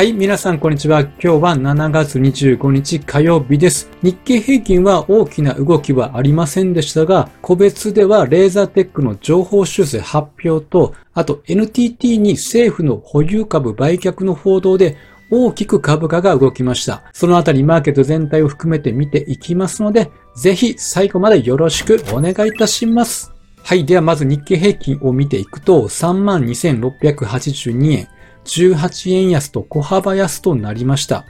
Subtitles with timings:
[0.00, 1.02] はい、皆さんこんにちは。
[1.02, 3.90] 今日は7月25日火曜日です。
[4.02, 14.96] 日経平均は大きな動きはありませんでしたが、個別ではレーザーテックの情報修正発表と、あと NTT に政府の保有株売却の報道で
[15.30, 17.02] 大きく株価が動きました。
[17.12, 23.34] そのあたりマーケット全体を含めて見ていきますので、ぜひ最後までよろしくお願いいたします。
[23.62, 23.84] はい。
[23.84, 28.08] ではまず日経平均を見ていくと、32,682円。
[28.44, 31.24] 18円安と小幅安となりました。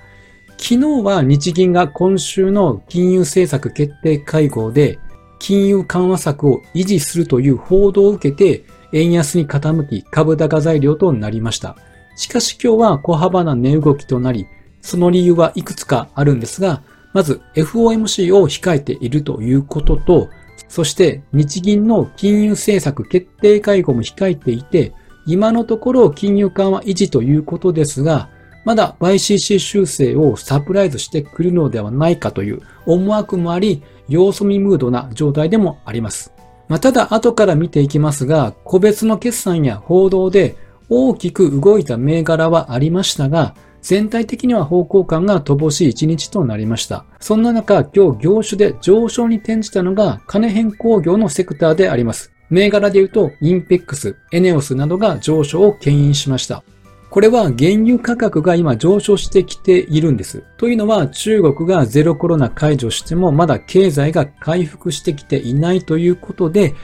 [0.58, 4.98] 昨日は日銀が今週の金融政策決定会合で
[5.38, 11.76] 金融緩和策を維持するという報道を受けて円安に傾き株高材料となりました。
[12.16, 14.46] しかし今日は小幅な値動きとなり、
[14.82, 16.82] その理由はいくつかあるんですが、
[17.12, 20.28] まず FOMC を控えているということと、
[20.68, 24.92] そして日銀の金融政策決定会合も控えていて、
[25.26, 28.30] 今のところ金融緩和維持ということですが、
[28.64, 36.32] まだ YCC 修正をサプライズしてくるのではないかという思惑もあり、様子見ムードな状態でもあります。
[36.68, 40.56] まあ、ただ後から見ていきますが、個別の決算や報道で
[40.88, 47.04] 大きく動いた銘柄はありましたが、全体的には方向感が乏しい一日となりました。
[47.18, 52.32] そんな中、今日業種で上昇に転じたのが金変工業のセクターであります。
[52.50, 56.62] 銘柄で言うと、インペックス、エネオスなどが上昇を牽引しました。
[57.10, 60.44] これは原油価格が今上昇してきているんです。
[60.56, 66.74] というのは中国がゼロコロナ解除してもまだ経済が回復してきていないということで、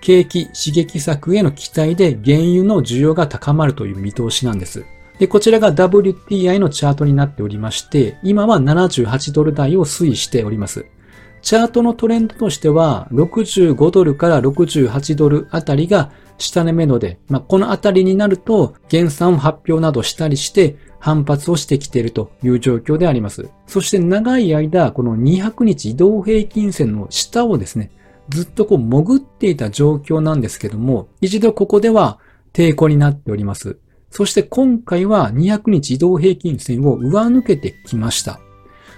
[0.00, 4.84] 景気刺激策への期待で原油の需要が高まるという見通しなんです。
[5.18, 10.86] で、こちらが WTI のチャートになっておりまして、今は78ドル台を推移しております。
[11.44, 23.50] チャートのトレンドとしては、65ドルから68ドルあたりが下値目処で、まあ、このあたりになると、減産発表などしたりして、反発をしてきているという状況であります。
[23.66, 27.90] そして長い間、この200日移動平均線の下をですね、
[28.30, 32.20] ずっとこう潜っていた状況なんですけども、一度ここでは
[32.54, 33.76] 抵抗になっております。
[34.08, 38.40] そして今回は200日移動平均線を上抜けてきました。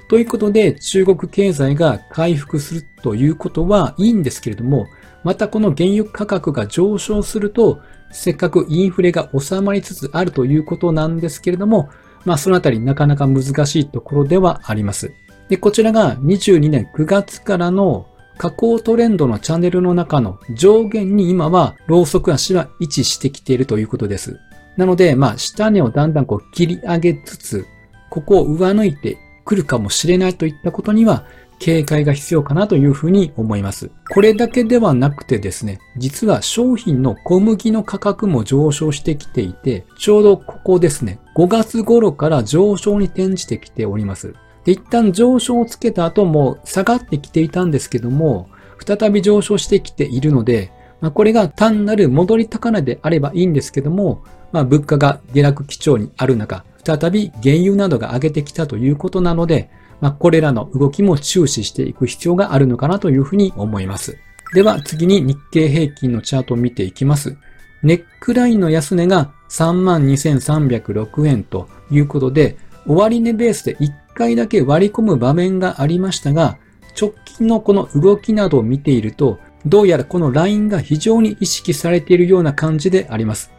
[0.09, 4.87] ということで、中国経済が回復するということはいいんですけれども、
[5.25, 7.81] またこの原油価格が上昇すると、
[8.13, 11.91] せっかくインフレが収まりつつあるということなんですけれども、
[12.25, 15.13] まあそのあたりなかなか難しいところではあります。
[15.49, 18.07] で、こちらが22年9月からの
[18.39, 24.39] 下降トレンドのチャンネルの中の上限に今はローソク足は位置してきているということです。
[24.77, 27.67] なので、まあ下値をだんだんこう切り上げつつ、
[28.11, 31.25] ここを上抜いて来るかもしれないといったことには
[31.59, 33.91] 警戒が必要かなというふうに思います。
[34.11, 44.35] これだけではなくてですね、実は商品の小麦の価格も上昇してきていて、ちょうどここですね、5月頃から上昇に転じてきております。
[44.65, 48.51] で、一旦上昇をつけた後も下がってきていたんですけども、
[48.85, 54.23] 再び上昇してきているので、まあ、これが単なる戻り高値であればいいんですけども、
[54.57, 59.69] まあ、物価が下落基調にある中、再び原油などが上げてきたということなので、
[60.01, 64.17] まあ、これらの動きも注視していく必要があるのかなというふうに思います。
[64.55, 67.37] では次に日経平均のチャートを見ていきます。
[67.83, 72.57] ネックラインの安値が32,306円ということで、
[72.87, 76.57] 終値ベースで1回だけ割り込む場面がありましたが、
[76.99, 83.56] 直近のこの動きなどを見ていると、どうやらこのラインが非常に意識されているような感じであります。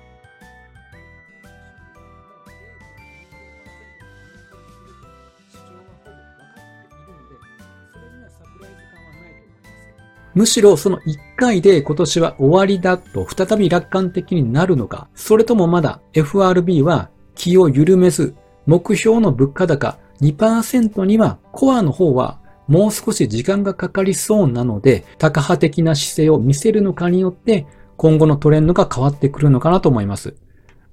[10.38, 18.36] むしろその1回で今年は終わりだと再び楽観的になるのか、それともまだ FRB は気を緩めず、
[18.68, 27.66] 目標の物価高2%にはコアの方はもう少し時間がかかりそうなので、高派的な姿勢を見せるのかによって
[27.96, 30.36] 今後のトレンドが変わってくるのかなと思います。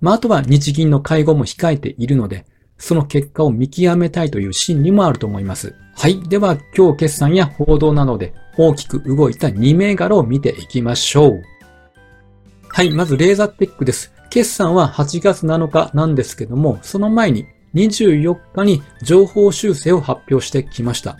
[0.01, 2.47] まあ、あとは日銀の会合も控えているので、
[2.79, 5.75] その結果を見極めたいという心理もあると思います。
[5.97, 6.21] はい。
[6.23, 11.43] では、今日決算や報道などで大きく動いた2銘柄を見ていきましょう。
[12.69, 12.91] はい。
[12.91, 14.13] まず、レーザーテックです。
[14.31, 21.19] 決算は8月7日なんですけども、その前に24日に情報修正を発表してきました。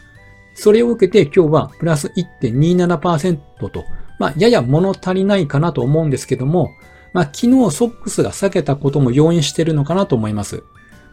[0.55, 2.09] それを受けて今日はプラス
[2.43, 3.39] 1.27%
[3.71, 3.85] と、
[4.19, 6.71] まあ、やや物足りないかなと思うんですけども、
[7.13, 10.63] まあ、昨日ソックスが下げたことも要因しているのかなと思います。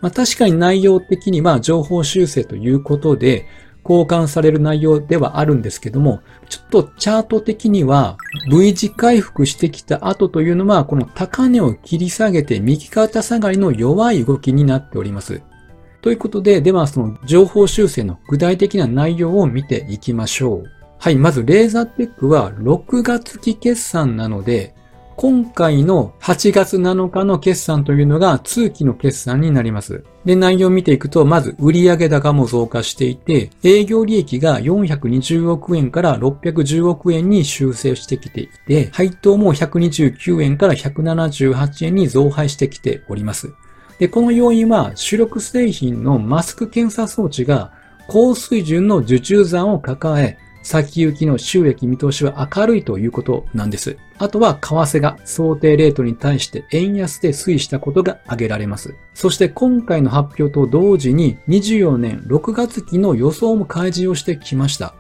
[0.01, 3.48] まあ、確かに内容的には情報修正ということで、
[3.83, 8.18] 交換される内容ではあるんですけども、ちょっとチャート的には
[8.51, 15.42] V 字回復してきた後というのは、この高値を切り下げて右肩下がりの弱い動きになっております。
[16.01, 20.63] ということで、ではその情報修正の具体的な内容を見ていきましょう。
[21.00, 24.75] はい、まずレーザーテックは6月期決算なので、
[25.21, 30.03] 今回の8月7日の決算というのが通期の決算になります。
[30.25, 43.53] で、内容を見ていくと、まず売上高も増加していて、営業利益が420億円から610億円に修正してきていて、配当も129円から178円に増配してきております。
[44.00, 47.73] で、この要因は主力製品のマスク検査装置が
[48.07, 53.98] 高水準の受注残を抱え、先行きの収益見通しは明るいということなんです。
[54.18, 58.96] あとは、為替が想定レートに対して円安で推移したことが挙げられます。
[59.13, 64.94] そして今回の発表と同時に24年6月期の予想も開示をしてきました。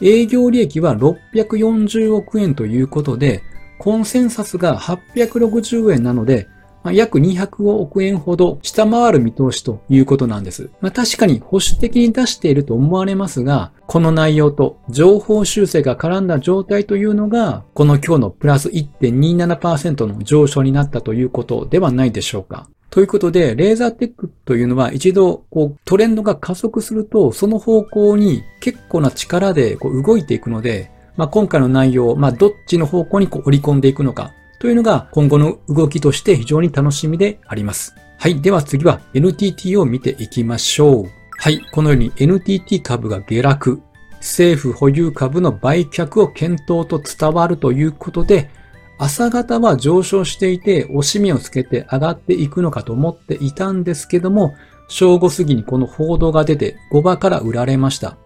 [0.00, 3.42] 営業利益は640億円ということで、
[3.78, 6.48] コンセンサスが860円なので、
[6.84, 10.70] まあ、約200億円ほど下回る見通しということなんです。
[10.82, 22.68] まあ、確かに保守的に出していると思われますが、この内容と情報修正が絡んだ状態というのが、この今日のプラス1.27%の上昇になったということではないでしょうか。
[22.90, 34.32] ということで、レーザーテックというのは一度こうトレンドが加速すると、その方向に結構な力でこう動いていくので、まあ、今回の内容、まあ、どっちの方向にこう織り込んでいくのか、
[34.64, 37.94] というのが今後の動きとして非常に楽しみであります。
[38.18, 38.40] はい。
[38.40, 41.10] では次は NTT を見ていきましょう。
[41.36, 41.60] はい。
[41.70, 43.82] このように NTT 株が下落、
[44.20, 48.48] 政府保有株の売却を検討と伝わるということで、
[48.96, 54.54] 朝方は上昇していて、押し目をつけて上がっていくのかと思っていたんですけども、
[54.88, 58.16] 正午過ぎにこの報道が出て5場から売られました。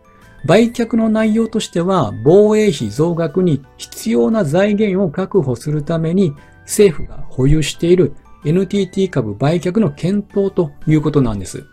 [0.45, 8.15] 売却の内容としては、防衛費増額に必要な財源を確保するために、政府が保有している
[8.45, 11.65] NTT 株売却の検討ということなんです。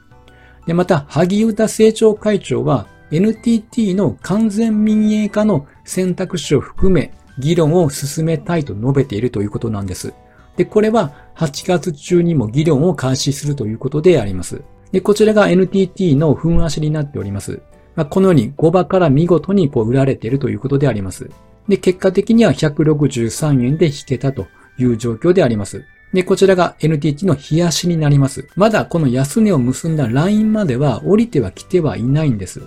[0.65, 10.13] で、また、萩生田政調会長は、NTT の完全民営化の選択肢を含め、議論を進めたいと述べているということなんです。
[10.57, 14.63] で、これは8月中にも議論を開始するということであります。
[14.91, 17.61] で、こちらが NTT の分足になっております。
[17.95, 21.29] まあ、このように5場から見事にこう売られているということであります。
[21.67, 24.47] で、結果的には163円で引けたと
[24.77, 25.85] いう状況であります。
[26.13, 28.47] で、こちらが NTT の冷やしになります。
[28.55, 32.61] まだこの安値を結んだラインまでは降りては来てはいないんです。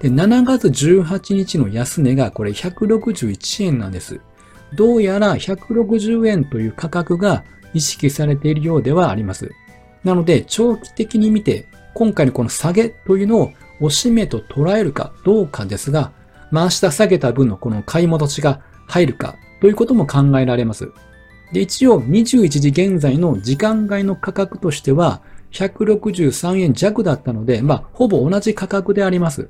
[0.00, 4.20] で、7月18日の安値がこれ161円なんです。
[4.74, 7.44] どうやら160円という価格が
[7.74, 9.50] 意識されているようではあります。
[10.04, 16.12] なので、長期的に見て、今回のこの下げというのを押し目と捉えるかどうかですが、
[16.50, 20.90] まあ、明日下げた分のこの買い戻しが入るかということも考えられます。
[21.52, 25.22] で、一応21時現在の時間外の価格としては
[25.52, 29.48] 163円弱だったので、まあ、ほぼ同じ価格であります。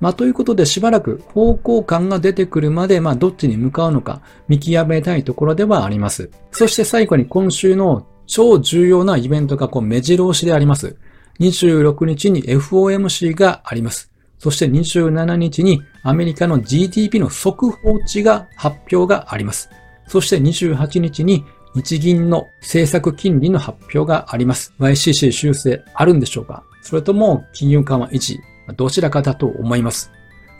[0.00, 6.30] まあ、ということでしばらく方向感が出てくるまで、まあ、どっちに向かうのか見極めたいところではあります。
[6.50, 10.96] そして最後に今週の超重要なイベントがこう目白押しであります。
[11.40, 14.10] 26日に FOMC があります。
[14.38, 19.70] そして27日にアメリカの GDP の速報値が発表があります。
[20.08, 21.44] そして28日に
[21.74, 24.72] 日銀の政策金利の発表があります。
[24.78, 26.64] YCC 修正あるんでしょうか？
[26.82, 28.38] それとも金融緩和維持、
[28.76, 30.10] どちらかだと思います。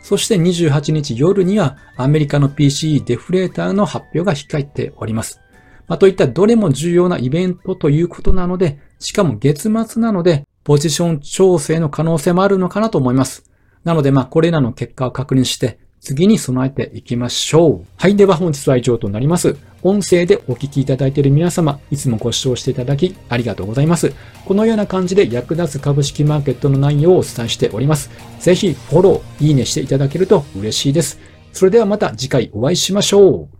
[0.01, 5.41] そして28日夜にはアメリカの PCE デフレーターの発表が控えております。
[5.87, 13.49] まあ、といったどれも重要なイベントということなので、しかも月末なので、ポジション調整の可能性もあるのかなと思います。
[13.85, 17.85] なので、まあ、これらの結果を確認して、次に備えていきましょう。
[17.95, 18.17] はい。
[18.17, 19.55] では本日は以上となります。
[19.81, 24.11] 音声でお聞きいただいている皆様、いつもご視聴していただきありがとうございます。
[24.43, 28.09] このような感じで役立つ株式マーケットの内容をお伝えしております。
[28.41, 31.17] ぜひフォロー、いいねしていただけると嬉しいです。
[31.53, 33.56] それではまた次回お会いしましょう。